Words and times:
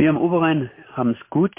Wir 0.00 0.08
am 0.08 0.16
Oberrhein 0.16 0.70
haben 0.94 1.10
es 1.10 1.28
gut. 1.28 1.54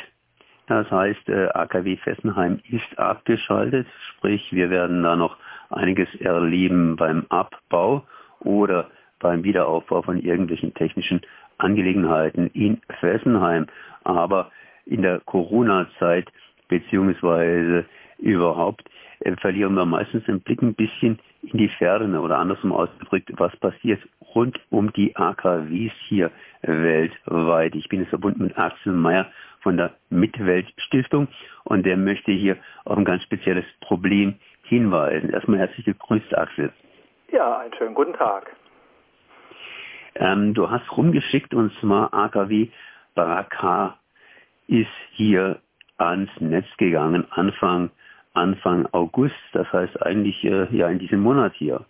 Das 0.65 0.89
heißt, 0.89 1.29
äh, 1.29 1.49
AKW 1.49 1.95
Fessenheim 1.97 2.59
ist 2.71 2.97
abgeschaltet, 2.97 3.85
sprich 4.09 4.51
wir 4.51 4.71
werden 4.71 5.03
da 5.03 5.15
noch 5.15 5.37
einiges 5.69 6.09
erleben 6.15 6.95
beim 6.95 7.27
Abbau 7.29 8.03
oder 8.39 8.89
beim 9.19 9.43
Wiederaufbau 9.43 10.01
von 10.01 10.19
irgendwelchen 10.19 10.73
technischen 10.73 11.21
Angelegenheiten 11.59 12.47
in 12.55 12.81
Fessenheim. 12.99 13.67
Aber 14.05 14.49
in 14.87 15.03
der 15.03 15.19
Corona-Zeit 15.19 16.27
beziehungsweise 16.67 17.85
überhaupt 18.17 18.89
äh, 19.19 19.35
verlieren 19.35 19.75
wir 19.75 19.85
meistens 19.85 20.25
den 20.25 20.41
Blick 20.41 20.63
ein 20.63 20.73
bisschen 20.73 21.19
in 21.43 21.59
die 21.59 21.69
Ferne 21.69 22.19
oder 22.19 22.39
andersrum 22.39 22.71
ausgedrückt, 22.71 23.31
was 23.37 23.55
passiert 23.57 24.01
rund 24.33 24.59
um 24.71 24.91
die 24.93 25.15
AKWs 25.15 25.93
hier 26.07 26.31
weltweit. 26.61 27.75
Ich 27.75 27.89
bin 27.89 28.01
jetzt 28.01 28.09
verbunden 28.09 28.43
mit 28.43 28.57
Axel 28.57 28.93
Meyer 28.93 29.27
von 29.61 29.77
der 29.77 29.91
Mitweltstiftung 30.09 31.27
und 31.63 31.85
der 31.85 31.97
möchte 31.97 32.31
hier 32.31 32.57
auf 32.85 32.97
ein 32.97 33.05
ganz 33.05 33.23
spezielles 33.23 33.65
Problem 33.81 34.35
hinweisen. 34.63 35.29
Erstmal 35.29 35.59
herzlich 35.59 35.85
gegrüßt, 35.85 36.37
Axel. 36.37 36.71
Ja, 37.31 37.59
einen 37.59 37.73
schönen 37.73 37.95
guten 37.95 38.13
Tag. 38.13 38.55
Ähm, 40.15 40.53
du 40.53 40.69
hast 40.69 40.95
rumgeschickt 40.95 41.53
und 41.53 41.71
zwar 41.79 42.13
AKW 42.13 42.67
Baraka 43.15 43.97
ist 44.67 44.87
hier 45.11 45.59
ans 45.97 46.29
Netz 46.39 46.65
gegangen 46.77 47.25
Anfang 47.31 47.91
Anfang 48.33 48.87
August, 48.93 49.35
das 49.51 49.71
heißt 49.73 50.01
eigentlich 50.01 50.43
äh, 50.45 50.67
ja 50.75 50.89
in 50.89 50.99
diesem 50.99 51.19
Monat 51.19 51.53
hier. 51.55 51.85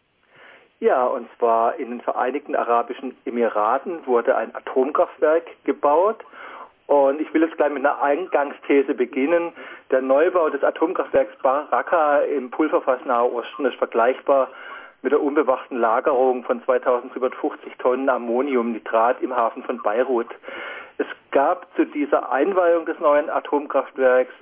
Ja, 0.82 1.06
und 1.06 1.30
zwar 1.38 1.76
in 1.76 1.92
den 1.92 2.02
Vereinigten 2.02 2.56
Arabischen 2.56 3.16
Emiraten 3.26 4.04
wurde 4.08 4.36
ein 4.36 4.54
Atomkraftwerk 4.56 5.46
gebaut. 5.64 6.18
Und 6.88 7.22
ich 7.22 7.32
will 7.36 7.44
jetzt 7.44 7.56
gleich 7.56 7.72
mit 7.72 7.86
einer 7.86 8.02
Eingangsthese 8.02 8.96
beginnen. 8.96 9.54
Der 9.92 10.02
Neubau 10.02 10.50
des 10.50 10.64
Atomkraftwerks 10.64 11.38
Baraka 11.44 12.22
im 12.22 12.50
Pulverfass 12.50 13.00
Nahe 13.06 13.32
Osten 13.32 13.66
ist 13.66 13.76
vergleichbar 13.76 14.50
mit 15.04 15.12
der 15.12 15.22
unbewachten 15.22 15.78
Lagerung 15.80 16.44
von 16.46 16.64
2750 16.64 17.78
Tonnen 17.78 18.10
Ammoniumnitrat 18.10 19.22
im 19.22 19.36
Hafen 19.36 19.62
von 19.62 19.80
Beirut. 19.84 20.30
Es 20.98 21.06
gab 21.30 21.68
zu 21.76 21.86
dieser 21.86 22.32
Einweihung 22.32 22.88
des 22.88 23.00
neuen 23.00 23.30
Atomkraftwerks 23.30 24.34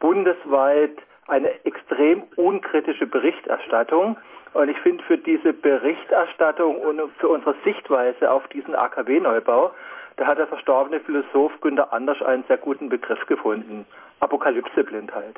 bundesweit 0.00 0.98
eine 1.28 1.64
extrem 1.64 2.24
unkritische 2.36 3.06
Berichterstattung. 3.06 4.18
Und 4.58 4.68
ich 4.68 4.78
finde 4.78 5.04
für 5.04 5.16
diese 5.16 5.52
Berichterstattung 5.52 6.78
und 6.78 7.00
für 7.18 7.28
unsere 7.28 7.54
Sichtweise 7.62 8.28
auf 8.28 8.44
diesen 8.48 8.74
AKW-Neubau, 8.74 9.70
da 10.16 10.26
hat 10.26 10.38
der 10.38 10.48
verstorbene 10.48 10.98
Philosoph 10.98 11.52
Günter 11.60 11.92
Anders 11.92 12.20
einen 12.22 12.42
sehr 12.48 12.56
guten 12.56 12.88
Begriff 12.88 13.24
gefunden. 13.26 13.86
Apokalypseblindheit. 14.18 15.36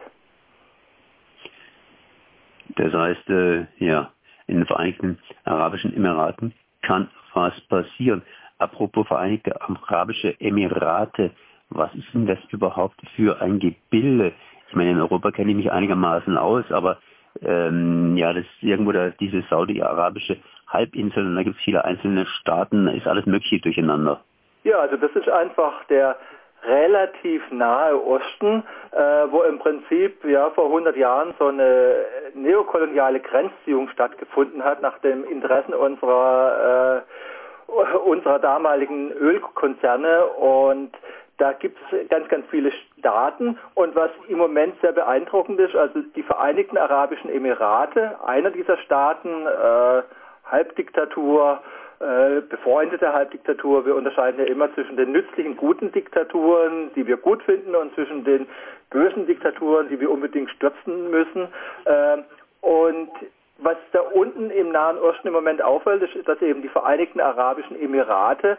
Das 2.76 2.94
heißt, 2.94 3.28
äh, 3.28 3.66
ja, 3.76 4.10
in 4.46 4.56
den 4.56 4.66
Vereinigten 4.66 5.18
Arabischen 5.44 5.94
Emiraten 5.94 6.54
kann 6.80 7.10
was 7.34 7.60
passieren. 7.68 8.22
Apropos 8.56 9.06
Vereinigte 9.06 9.60
Arabische 9.60 10.34
Emirate, 10.40 11.30
was 11.68 11.94
ist 11.94 12.08
denn 12.14 12.24
das 12.24 12.38
überhaupt 12.48 12.98
für 13.16 13.38
ein 13.42 13.58
Gebilde? 13.58 14.32
Ich 14.70 14.74
meine, 14.74 14.92
in 14.92 15.00
Europa 15.00 15.30
kenne 15.30 15.50
ich 15.50 15.58
mich 15.58 15.70
einigermaßen 15.70 16.38
aus, 16.38 16.64
aber 16.72 16.96
ähm, 17.42 18.16
ja, 18.16 18.32
das 18.32 18.44
ist 18.44 18.62
irgendwo 18.62 18.92
da, 18.92 19.10
diese 19.20 19.42
saudi-arabische 19.48 20.36
Halbinsel 20.68 21.26
und 21.26 21.36
da 21.36 21.42
gibt 21.42 21.56
es 21.56 21.62
viele 21.62 21.84
einzelne 21.84 22.26
Staaten, 22.26 22.86
da 22.86 22.92
ist 22.92 23.06
alles 23.06 23.26
Mögliche 23.26 23.60
durcheinander. 23.60 24.20
Ja, 24.64 24.78
also 24.78 24.96
das 24.96 25.10
ist 25.12 25.28
einfach 25.28 25.84
der 25.84 26.16
relativ 26.64 27.42
nahe 27.50 27.96
Osten, 28.04 28.62
äh, 28.92 29.00
wo 29.30 29.42
im 29.42 29.58
Prinzip 29.58 30.22
ja 30.24 30.50
vor 30.50 30.66
100 30.66 30.96
Jahren 30.96 31.32
so 31.38 31.46
eine 31.46 32.04
neokoloniale 32.34 33.20
Grenzziehung 33.20 33.88
stattgefunden 33.88 34.62
hat 34.62 34.82
nach 34.82 34.98
dem 34.98 35.24
Interessen 35.24 35.72
unserer 35.72 36.98
äh, 36.98 38.00
unserer 38.04 38.40
damaligen 38.40 39.12
Ölkonzerne 39.12 40.26
und 40.26 40.90
da 41.38 41.52
gibt 41.52 41.78
es 41.90 42.08
ganz, 42.08 42.28
ganz 42.28 42.44
viele 42.50 42.70
Staaten 43.00 43.58
und 43.74 43.94
was 43.96 44.10
im 44.28 44.38
Moment 44.38 44.74
sehr 44.80 44.92
beeindruckend 44.92 45.58
ist, 45.58 45.74
also 45.74 46.00
die 46.14 46.22
Vereinigten 46.22 46.78
Arabischen 46.78 47.30
Emirate, 47.30 48.16
einer 48.24 48.50
dieser 48.50 48.76
Staaten, 48.78 49.28
äh, 49.46 50.02
Halbdiktatur, 50.44 51.60
äh, 52.00 52.40
befreundete 52.42 53.12
Halbdiktatur. 53.12 53.84
Wir 53.84 53.94
unterscheiden 53.94 54.40
ja 54.40 54.46
immer 54.46 54.72
zwischen 54.74 54.96
den 54.96 55.12
nützlichen, 55.12 55.56
guten 55.56 55.92
Diktaturen, 55.92 56.90
die 56.94 57.06
wir 57.06 57.16
gut 57.16 57.42
finden, 57.42 57.74
und 57.74 57.94
zwischen 57.94 58.24
den 58.24 58.46
bösen 58.90 59.26
Diktaturen, 59.26 59.88
die 59.88 60.00
wir 60.00 60.10
unbedingt 60.10 60.50
stürzen 60.50 61.10
müssen. 61.10 61.48
Äh, 61.84 62.18
und 62.62 63.10
was 63.58 63.76
da 63.92 64.00
unten 64.00 64.50
im 64.50 64.72
Nahen 64.72 64.98
Osten 64.98 65.28
im 65.28 65.34
Moment 65.34 65.62
auffällt, 65.62 66.02
ist, 66.02 66.26
dass 66.26 66.40
eben 66.40 66.62
die 66.62 66.68
Vereinigten 66.68 67.20
Arabischen 67.20 67.80
Emirate 67.80 68.56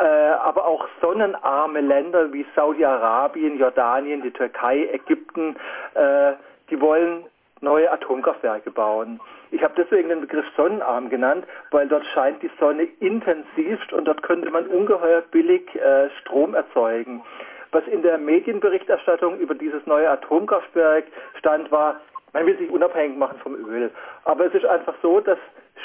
aber 0.00 0.66
auch 0.66 0.86
sonnenarme 1.00 1.80
Länder 1.80 2.32
wie 2.32 2.46
Saudi-Arabien, 2.56 3.58
Jordanien, 3.58 4.22
die 4.22 4.30
Türkei, 4.30 4.88
Ägypten, 4.92 5.56
äh, 5.94 6.32
die 6.70 6.80
wollen 6.80 7.26
neue 7.60 7.90
Atomkraftwerke 7.92 8.70
bauen. 8.70 9.20
Ich 9.50 9.62
habe 9.62 9.74
deswegen 9.76 10.08
den 10.08 10.22
Begriff 10.22 10.46
Sonnenarm 10.56 11.10
genannt, 11.10 11.46
weil 11.70 11.86
dort 11.86 12.04
scheint 12.06 12.42
die 12.42 12.50
Sonne 12.58 12.88
intensivst 13.00 13.92
und 13.92 14.06
dort 14.06 14.22
könnte 14.22 14.50
man 14.50 14.66
ungeheuer 14.66 15.22
billig 15.30 15.62
äh, 15.76 16.08
Strom 16.20 16.54
erzeugen. 16.54 17.22
Was 17.70 17.86
in 17.86 18.02
der 18.02 18.18
Medienberichterstattung 18.18 19.38
über 19.38 19.54
dieses 19.54 19.86
neue 19.86 20.10
Atomkraftwerk 20.10 21.04
stand, 21.38 21.70
war, 21.70 22.00
man 22.32 22.46
will 22.46 22.56
sich 22.58 22.70
unabhängig 22.70 23.16
machen 23.16 23.38
vom 23.42 23.54
Öl. 23.54 23.90
Aber 24.24 24.46
es 24.46 24.54
ist 24.54 24.64
einfach 24.64 24.94
so, 25.02 25.20
dass 25.20 25.38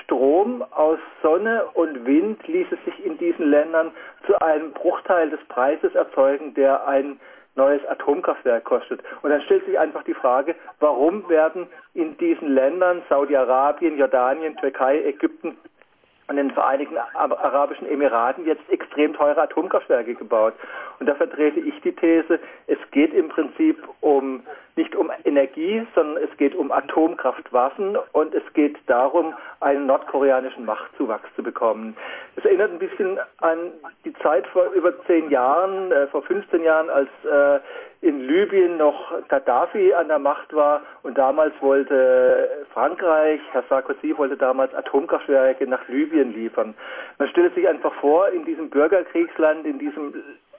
Strom 0.03 0.63
aus 0.71 0.99
Sonne 1.21 1.65
und 1.73 2.05
Wind 2.05 2.45
ließe 2.47 2.77
sich 2.85 3.05
in 3.05 3.17
diesen 3.17 3.49
Ländern 3.49 3.91
zu 4.25 4.39
einem 4.41 4.71
Bruchteil 4.71 5.29
des 5.29 5.43
Preises 5.49 5.93
erzeugen, 5.95 6.53
der 6.53 6.87
ein 6.87 7.19
neues 7.55 7.85
Atomkraftwerk 7.87 8.63
kostet. 8.63 9.01
Und 9.21 9.31
dann 9.31 9.41
stellt 9.41 9.65
sich 9.65 9.77
einfach 9.77 10.03
die 10.03 10.13
Frage, 10.13 10.55
warum 10.79 11.27
werden 11.27 11.67
in 11.93 12.15
diesen 12.17 12.53
Ländern, 12.53 13.01
Saudi-Arabien, 13.09 13.97
Jordanien, 13.97 14.55
Türkei, 14.57 15.03
Ägypten, 15.03 15.57
und 16.27 16.35
den 16.35 16.51
Vereinigten 16.51 16.97
Arabischen 16.97 17.87
Emiraten 17.87 18.45
jetzt 18.45 18.69
extrem 18.69 19.13
teure 19.13 19.41
Atomkraftwerke 19.41 20.13
gebaut. 20.13 20.53
Und 20.99 21.07
da 21.07 21.15
vertrete 21.15 21.59
ich 21.59 21.79
die 21.81 21.93
These, 21.93 22.39
es 22.67 22.77
geht 22.91 23.13
im 23.13 23.29
Prinzip 23.29 23.77
um 24.01 24.43
nicht 24.77 24.95
um 24.95 25.11
Energie, 25.25 25.85
sondern 25.95 26.23
es 26.23 26.37
geht 26.37 26.55
um 26.55 26.71
Atomkraftwaffen 26.71 27.97
und 28.13 28.33
es 28.33 28.43
geht 28.53 28.77
darum, 28.87 29.33
einen 29.59 29.87
nordkoreanischen 29.87 30.65
Machtzuwachs 30.65 31.27
zu 31.35 31.43
bekommen. 31.43 31.97
Es 32.35 32.45
erinnert 32.45 32.71
ein 32.71 32.79
bisschen 32.79 33.19
an 33.39 33.71
die 34.05 34.13
Zeit 34.21 34.47
vor 34.47 34.71
über 34.73 34.93
zehn 35.05 35.29
Jahren, 35.29 35.91
äh, 35.91 36.07
vor 36.07 36.21
15 36.21 36.63
Jahren, 36.63 36.89
als 36.89 37.09
äh, 37.25 37.59
in 38.01 38.27
Libyen 38.27 38.77
noch 38.77 39.11
Gaddafi 39.27 39.93
an 39.93 40.07
der 40.07 40.19
Macht 40.19 40.53
war 40.53 40.81
und 41.01 41.17
damals 41.17 41.53
wollte 41.61 42.65
Frankreich, 42.71 43.41
Herr 43.51 43.63
Sarkozy 43.69 44.15
wollte 44.17 44.37
damals 44.37 44.73
Atomkraftwerke 44.75 45.65
nach 45.67 45.87
Libyen 45.87 46.33
liefern. 46.33 46.75
Man 47.17 47.27
stellt 47.29 47.55
sich 47.55 47.67
einfach 47.67 47.93
vor, 47.95 48.29
in 48.29 48.45
diesem 48.45 48.69
Bürgerkriegsland, 48.69 49.65
in 49.65 49.79
diesem 49.79 50.13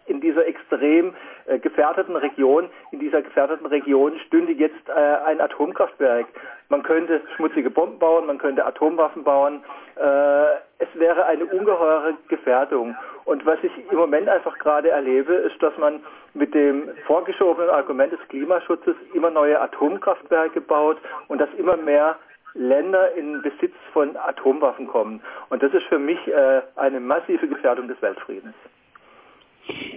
in 0.08 0.20
dieser 0.20 0.46
extrem 0.46 1.14
äh, 1.46 1.58
gefährdeten 1.58 2.16
Region, 2.16 2.68
in 2.92 2.98
dieser 2.98 3.22
gefährdeten 3.22 3.66
Region 3.66 4.18
stünde 4.26 4.52
jetzt 4.52 4.88
äh, 4.88 4.92
ein 4.92 5.40
Atomkraftwerk. 5.40 6.26
Man 6.68 6.82
könnte 6.82 7.20
schmutzige 7.36 7.70
Bomben 7.70 7.98
bauen, 7.98 8.26
man 8.26 8.38
könnte 8.38 8.64
Atomwaffen 8.64 9.24
bauen. 9.24 9.62
Äh, 9.96 10.54
es 10.80 10.88
wäre 10.94 11.26
eine 11.26 11.44
ungeheure 11.46 12.14
Gefährdung. 12.28 12.94
Und 13.24 13.44
was 13.44 13.58
ich 13.62 13.72
im 13.90 13.96
Moment 13.96 14.28
einfach 14.28 14.58
gerade 14.58 14.90
erlebe, 14.90 15.34
ist, 15.34 15.62
dass 15.62 15.76
man 15.76 16.00
mit 16.34 16.54
dem 16.54 16.88
vorgeschobenen 17.06 17.70
Argument 17.70 18.12
des 18.12 18.20
Klimaschutzes 18.28 18.94
immer 19.12 19.30
neue 19.30 19.60
Atomkraftwerke 19.60 20.60
baut 20.60 20.98
und 21.28 21.40
dass 21.40 21.48
immer 21.58 21.76
mehr 21.76 22.16
Länder 22.54 23.12
in 23.14 23.42
Besitz 23.42 23.74
von 23.92 24.16
Atomwaffen 24.16 24.86
kommen. 24.86 25.22
Und 25.50 25.62
das 25.62 25.72
ist 25.72 25.86
für 25.86 25.98
mich 25.98 26.18
äh, 26.28 26.62
eine 26.76 27.00
massive 27.00 27.46
Gefährdung 27.48 27.88
des 27.88 28.00
Weltfriedens. 28.02 28.54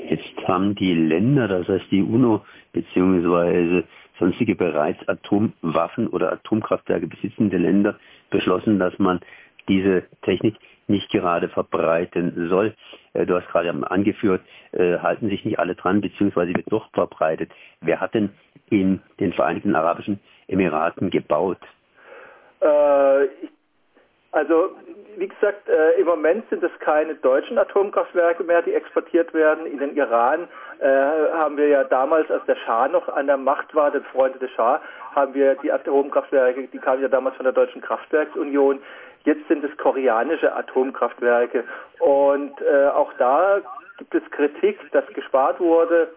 Jetzt 0.10 0.48
haben 0.48 0.76
die 0.76 0.94
Länder, 0.94 1.48
das 1.48 1.68
heißt 1.68 1.92
die 1.92 2.02
UNO 2.02 2.44
beziehungsweise 2.74 3.84
sonstige 4.20 4.56
bereits 4.56 5.00
Atomwaffen 5.08 6.08
oder 6.08 6.32
Atomkraftwerke 6.32 7.08
besitzende 7.08 7.58
Länder 7.58 7.98
beschlossen, 8.30 8.80
dass 8.80 8.98
man 9.00 9.20
diese 9.68 10.04
Technik 10.22 10.56
nicht 10.88 11.10
gerade 11.10 11.50
verbreiten 11.50 12.50
soll. 12.50 12.76
Äh, 13.14 13.26
du 13.26 13.36
hast 13.36 13.48
gerade 13.48 13.70
angeführt, 13.90 14.42
äh, 14.74 14.98
halten 15.00 15.30
sich 15.30 15.44
nicht 15.46 15.60
alle 15.60 15.76
dran, 15.76 16.02
beziehungsweise 16.02 16.54
wird 16.54 16.72
doch 16.72 16.92
verbreitet. 16.92 17.52
Wer 17.82 18.00
hat 18.00 18.14
denn 18.14 18.30
in 18.70 19.02
den 19.20 19.34
Vereinigten 19.34 19.76
Arabischen 19.76 20.20
Emiraten 20.48 21.10
gebaut? 21.10 21.60
Äh, 22.60 23.28
also 24.32 24.76
wie 25.18 25.28
gesagt, 25.28 25.68
äh, 25.70 26.00
im 26.00 26.08
Moment 26.08 26.48
sind 26.50 26.64
es 26.64 26.72
keine 26.80 27.16
deutschen 27.16 27.58
Atomkraftwerke 27.58 28.44
mehr, 28.44 28.62
die 28.62 28.74
exportiert 28.74 29.34
werden. 29.34 29.66
In 29.66 29.80
den 29.80 29.96
Iran 29.96 30.48
äh, 30.80 30.88
haben 31.34 31.58
wir 31.58 31.68
ja 31.68 31.84
damals, 31.84 32.30
als 32.32 32.46
der 32.46 32.56
Schah 32.56 32.88
noch 32.88 33.08
an 33.10 33.28
der 33.28 33.38
Macht 33.38 33.74
war, 33.76 33.92
der 33.92 34.02
Freunde 34.02 34.40
des 34.40 34.52
Schah, 34.52 34.82
haben 35.16 35.34
wir 35.34 35.56
die 35.56 35.72
Atomkraftwerke, 35.72 36.68
die 36.68 36.78
kamen 36.80 37.02
ja 37.02 37.08
damals 37.08 37.36
von 37.36 37.44
der 37.44 37.54
Deutschen 37.54 37.82
Kraftwerksunion. 37.82 38.80
Jetzt 39.24 39.48
sind 39.48 39.64
es 39.64 39.76
koreanische 39.78 40.54
Atomkraftwerke. 40.56 41.64
Und 42.00 42.60
äh, 42.62 42.88
auch 42.88 43.14
da 43.18 43.62
gibt 43.98 44.16
es 44.16 44.32
Kritik, 44.32 44.80
dass 44.92 45.06
gespart 45.14 45.60
wurde 45.60 46.10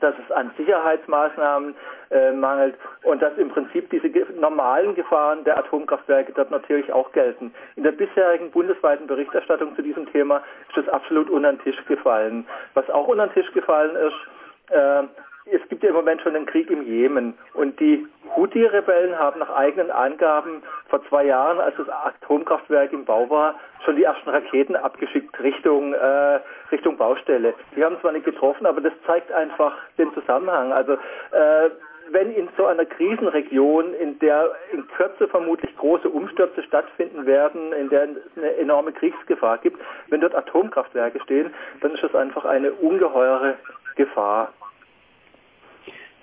dass 0.00 0.14
es 0.24 0.30
an 0.32 0.50
Sicherheitsmaßnahmen 0.56 1.74
äh, 2.10 2.32
mangelt 2.32 2.74
und 3.02 3.22
dass 3.22 3.36
im 3.38 3.48
Prinzip 3.48 3.88
diese 3.90 4.10
ge 4.10 4.24
normalen 4.38 4.94
Gefahren 4.94 5.44
der 5.44 5.58
Atomkraftwerke 5.58 6.32
dort 6.32 6.50
natürlich 6.50 6.92
auch 6.92 7.10
gelten. 7.12 7.54
In 7.76 7.82
der 7.82 7.92
bisherigen 7.92 8.50
bundesweiten 8.50 9.06
Berichterstattung 9.06 9.74
zu 9.74 9.82
diesem 9.82 10.10
Thema 10.12 10.42
ist 10.68 10.76
das 10.76 10.88
absolut 10.88 11.30
unter 11.30 11.52
den 11.52 11.60
Tisch 11.62 11.82
gefallen. 11.86 12.46
Was 12.74 12.88
auch 12.90 13.08
unter 13.08 13.26
den 13.26 13.34
Tisch 13.34 13.50
gefallen 13.52 13.96
ist, 13.96 14.72
äh, 14.72 15.02
es 15.50 15.68
gibt 15.68 15.82
ja 15.82 15.90
im 15.90 15.94
Moment 15.94 16.20
schon 16.22 16.34
einen 16.34 16.46
Krieg 16.46 16.70
im 16.70 16.82
Jemen 16.82 17.34
und 17.54 17.78
die 17.78 18.06
Houthi-Rebellen 18.34 19.18
haben 19.18 19.38
nach 19.38 19.50
eigenen 19.50 19.90
Angaben 19.90 20.62
vor 20.88 21.04
zwei 21.08 21.24
Jahren, 21.24 21.60
als 21.60 21.76
das 21.76 21.88
Atomkraftwerk 21.88 22.92
im 22.92 23.04
Bau 23.04 23.30
war, 23.30 23.54
schon 23.84 23.96
die 23.96 24.04
ersten 24.04 24.28
Raketen 24.28 24.74
abgeschickt 24.74 25.40
Richtung, 25.40 25.94
äh, 25.94 26.40
Richtung 26.72 26.96
Baustelle. 26.96 27.54
Die 27.76 27.84
haben 27.84 27.96
zwar 28.00 28.12
nicht 28.12 28.24
getroffen, 28.24 28.66
aber 28.66 28.80
das 28.80 28.92
zeigt 29.06 29.30
einfach 29.30 29.72
den 29.98 30.12
Zusammenhang. 30.14 30.72
Also 30.72 30.94
äh, 30.94 31.70
wenn 32.10 32.32
in 32.32 32.48
so 32.56 32.66
einer 32.66 32.84
Krisenregion, 32.84 33.94
in 33.94 34.18
der 34.18 34.50
in 34.72 34.86
Kürze 34.88 35.28
vermutlich 35.28 35.76
große 35.76 36.08
Umstürze 36.08 36.62
stattfinden 36.62 37.26
werden, 37.26 37.72
in 37.72 37.88
der 37.88 38.04
es 38.04 38.36
eine 38.36 38.56
enorme 38.56 38.92
Kriegsgefahr 38.92 39.58
gibt, 39.58 39.80
wenn 40.08 40.20
dort 40.20 40.34
Atomkraftwerke 40.34 41.20
stehen, 41.20 41.52
dann 41.80 41.92
ist 41.92 42.02
das 42.02 42.14
einfach 42.14 42.44
eine 42.44 42.72
ungeheure 42.72 43.54
Gefahr. 43.96 44.52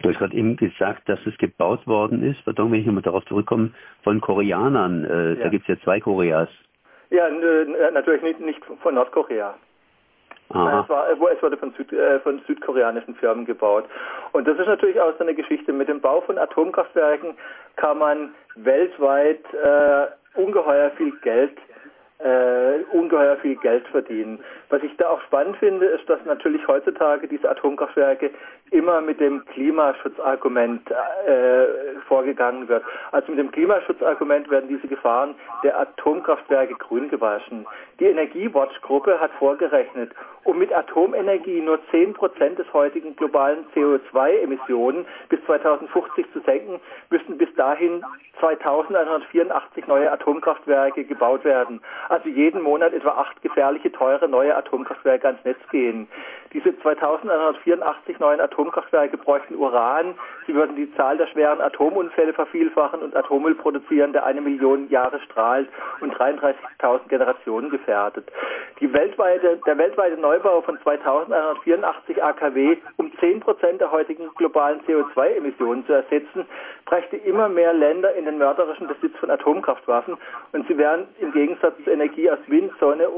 Du 0.04 0.10
hast 0.10 0.20
gerade 0.20 0.36
eben 0.36 0.58
gesagt, 0.58 1.08
dass 1.08 1.20
es 1.26 1.38
gebaut 1.38 1.88
worden 1.88 2.24
ist, 2.24 2.44
pardon, 2.44 2.72
wenn 2.72 2.82
ich 2.82 2.86
nochmal 2.86 3.04
darauf 3.04 3.26
zurückkomme, 3.26 3.72
von 4.04 4.20
Koreanern. 4.20 5.06
Äh, 5.06 5.34
ja. 5.36 5.44
Da 5.44 5.50
gibt 5.50 5.68
es 5.68 5.78
ja 5.78 5.84
zwei 5.84 6.02
Koreas. 6.02 6.50
Ja, 7.10 7.30
natürlich 7.92 8.22
nicht, 8.22 8.40
nicht 8.42 8.62
von 8.82 8.96
Nordkorea. 8.96 9.56
Es, 10.50 10.56
war, 10.56 11.10
es, 11.10 11.42
wurde 11.42 11.58
von, 11.58 11.74
Süd, 11.78 11.92
äh, 11.94 12.20
von, 12.20 12.42
südkoreanischen 12.46 13.16
Firmen 13.16 13.46
gebaut. 13.46 13.86
Und 14.34 14.46
das 14.48 14.60
ist 14.60 14.68
natürlich 14.68 15.00
auch 15.00 15.14
so 15.18 15.24
eine 15.24 15.34
Geschichte. 15.34 15.72
Mit 15.72 15.88
dem 15.88 16.02
Bau 16.02 16.22
von 16.22 16.38
Atomkraftwerken 16.38 17.36
kann 17.78 17.98
man 17.98 18.36
weltweit 18.56 19.42
äh, 19.54 20.40
ungeheuer 20.40 20.92
viel 20.92 21.14
Geld 21.22 21.58
äh, 22.24 22.84
ungeheuer 22.92 23.38
viel 23.38 23.56
Geld 23.58 23.88
verdienen. 23.90 24.40
Was 24.70 24.82
ich 24.82 24.96
da 24.98 25.10
auch 25.10 25.22
spannend 25.24 25.58
finde, 25.58 25.86
ist, 25.88 26.10
dass 26.10 26.24
natürlich 26.26 26.66
heutzutage 26.68 27.28
diese 27.28 27.50
Atomkraftwerke 27.50 28.32
immer 28.74 29.02
mit 29.02 29.20
dem 29.20 29.46
Klimaschutzargument 29.46 30.90
äh, 30.92 31.66
vorgegangen 32.08 32.68
wird. 32.68 32.84
Also 33.12 33.32
mit 33.32 33.40
dem 33.40 33.52
Klimaschutzargument 33.52 34.50
werden 34.50 34.68
diese 34.68 34.88
Gefahren 34.88 35.36
der 35.64 35.80
Atomkraftwerke 35.80 36.74
grün 36.76 37.10
gewaschen. 37.10 37.66
Die 38.00 38.06
Energiewatch-Gruppe 38.06 39.20
hat 39.20 39.32
vorgerechnet, 39.38 40.12
um 40.44 40.58
mit 40.58 40.74
Atomenergie 40.74 41.62
nur 41.62 41.80
10 41.92 42.14
Prozent 42.14 42.58
des 42.58 42.72
heutigen 42.74 43.16
globalen 43.16 43.66
CO2-Emissionen 43.76 45.06
bis 45.30 45.40
2050 45.46 46.26
zu 46.34 46.40
senken, 46.42 46.80
müssten 47.12 47.38
bis 47.38 47.54
dahin 47.56 48.04
2184 48.40 49.88
neue 49.88 50.12
Atomkraftwerke 50.12 51.04
gebaut 51.06 51.46
werden. 51.46 51.80
Also 52.10 52.28
jeden 52.30 52.62
Monat 52.62 52.94
etwa 52.94 53.12
acht 53.12 53.42
gefährliche, 53.42 53.92
teure 53.92 54.28
neue 54.28 54.56
Atomkraftwerke 54.56 55.28
ans 55.28 55.46
Netz 55.46 55.60
gehen. 55.72 56.08
Diese 56.52 56.78
2184 56.80 58.20
neuen 58.20 58.42
Atomkraftwerke 58.42 58.63
bräuchten 59.18 59.56
Uran. 59.56 60.16
Sie 60.48 60.54
würden 60.54 60.76
die 60.76 60.94
Zahl 60.96 61.18
der 61.18 61.28
schweren 61.28 61.62
Atomunfälle 61.62 62.34
vervielfachen 62.34 63.02
und 63.02 63.16
Atommüll 63.16 63.56
produzieren, 63.56 64.14
der 64.14 64.26
eine 64.26 64.42
Million 64.42 64.90
Jahre 64.90 65.20
strahlt 65.22 65.68
und 66.02 66.14
33.000 66.16 67.08
Generationen 67.08 67.70
gefährdet. 67.70 68.32
Weltweite, 68.94 69.60
der 69.66 69.78
weltweite 69.78 70.18
Neubau 70.18 70.62
von 70.62 70.80
2184 70.82 72.24
AKW, 72.24 72.78
um 72.98 73.12
10 73.20 73.40
Prozent 73.40 73.82
der 73.82 73.92
heutigen 73.92 74.30
globalen 74.36 74.82
CO2-Emissionen 74.82 75.86
zu 75.86 75.94
ersetzen, 75.94 76.46
brächte 76.86 77.18
immer 77.18 77.50
mehr 77.50 77.74
Länder 77.74 78.14
in 78.14 78.26
den 78.26 78.38
mörderischen 78.38 78.88
Besitz 78.88 79.18
von 79.18 79.32
Atomkraftwaffen 79.32 80.18
und 80.52 80.68
sie 80.68 80.78
wären 80.78 81.08
im 81.20 81.32
Gegensatz 81.32 81.76
zur 81.84 81.94
Energie 81.94 82.30
aus 82.30 82.40
Wind, 82.48 82.72
Sonne 82.80 83.10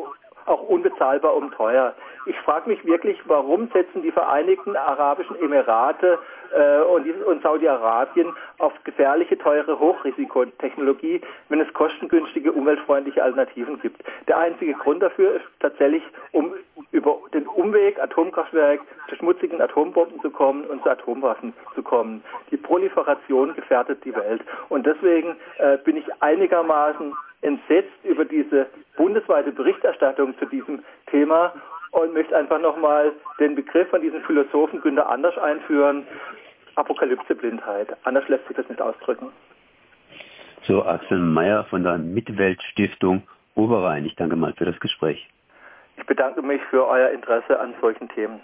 auch 0.46 0.62
unbezahlbar 0.64 1.36
und 1.36 1.54
teuer. 1.54 1.94
Ich 2.28 2.38
frage 2.40 2.70
mich 2.70 2.84
wirklich, 2.86 3.18
warum 3.26 3.70
setzen 3.72 4.02
die 4.02 4.12
Vereinigten 4.12 4.76
Arabischen 4.76 5.36
Emirate 5.40 6.18
äh, 6.56 6.82
und, 6.82 7.08
und 7.26 7.44
Saudi-Arabien 7.44 8.34
auf 8.60 8.74
gefährliche, 8.84 9.38
teure 9.38 9.80
Hochrisikotechnologie, 9.80 11.22
wenn 11.50 11.62
es 11.62 11.72
kostengünstige, 11.74 12.52
umweltfreundliche 12.52 13.24
Alternativen 13.24 13.80
gibt. 13.82 14.04
Der 14.28 14.38
einzige 14.38 14.74
Grund 14.74 15.04
dafür 15.04 15.36
ist 15.36 15.46
tatsächlich, 15.60 16.04
um 16.32 16.54
über 16.92 17.18
den 17.34 17.46
Umweg 17.48 18.02
Atomkraftwerk 18.02 18.82
zu 19.10 19.16
schmutzigen 19.16 19.62
Atombomben 19.62 20.20
zu 20.22 20.30
kommen 20.30 20.64
und 20.66 20.82
zu 20.84 20.90
Atomwaffen 20.90 21.54
zu 21.76 21.84
kommen. 21.84 22.24
Die 22.52 22.58
Proliferation 22.58 23.54
gefährdet 23.54 24.04
die 24.06 24.16
Welt. 24.16 24.42
Und 24.70 24.86
deswegen 24.86 25.36
äh, 25.58 25.78
bin 25.78 25.98
ich 25.98 26.06
einigermaßen 26.22 27.14
entsetzt 27.46 27.94
über 28.04 28.26
diese 28.26 28.68
bundesweite 28.98 29.52
Berichterstattung 29.52 30.38
zu 30.40 30.46
diesem 30.46 30.84
Thema 31.12 31.54
und 31.92 32.14
möchte 32.14 32.36
einfach 32.36 32.60
nochmal 32.60 33.14
den 33.40 33.56
Begriff 33.56 33.88
von 33.90 34.02
diesem 34.02 34.22
Philosophen 34.24 34.82
Günter 34.82 35.08
Anders 35.10 35.38
einführen. 35.38 36.06
Apokalypseblindheit. 36.76 37.96
Anders 38.04 38.28
lässt 38.28 38.48
sich 38.48 38.58
das 38.58 38.68
nicht 38.68 38.82
ausdrücken. 38.82 39.32
So, 40.64 40.84
Axel 40.84 41.20
Meyer 41.20 41.64
von 41.66 41.84
der 41.84 41.98
Mitweltstiftung 41.98 43.24
Oberrhein. 43.54 44.06
Ich 44.06 44.16
danke 44.16 44.36
mal 44.36 44.54
für 44.54 44.66
das 44.66 44.78
Gespräch. 44.80 45.26
Ich 45.98 46.06
bedanke 46.06 46.42
mich 46.42 46.62
für 46.70 46.86
euer 46.86 47.10
Interesse 47.12 47.60
an 47.60 47.74
solchen 47.80 48.10
Themen. 48.10 48.42